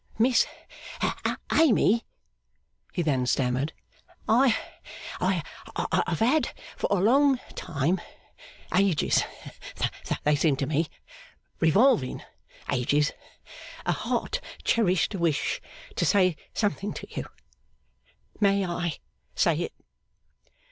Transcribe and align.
'Miss 0.17 0.47
Amy,' 1.53 2.07
he 2.91 3.03
then 3.03 3.27
stammered, 3.27 3.71
'I 4.27 4.47
have 5.19 6.19
had 6.19 6.53
for 6.75 6.87
a 6.89 6.95
long 6.99 7.37
time 7.53 8.01
ages 8.75 9.21
they 10.23 10.35
seem 10.35 10.55
to 10.55 10.65
me 10.65 10.87
Revolving 11.59 12.23
ages 12.71 13.11
a 13.85 13.91
heart 13.91 14.41
cherished 14.63 15.13
wish 15.13 15.61
to 15.97 16.03
say 16.03 16.35
something 16.51 16.93
to 16.93 17.05
you. 17.15 17.27
May 18.39 18.65
I 18.65 18.97
say 19.35 19.55
it? 19.55 19.73